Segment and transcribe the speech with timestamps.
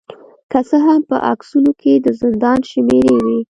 [0.51, 3.39] که څه هم په عکسونو کې د زندان شمیرې وې